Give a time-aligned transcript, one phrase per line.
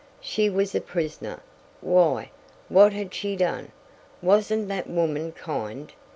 [0.19, 1.41] She was a prisoner!
[1.79, 2.31] Why?
[2.69, 3.71] What had she done?
[4.19, 5.93] Wasn't that woman kind?